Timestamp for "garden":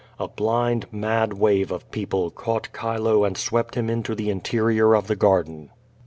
5.15-5.69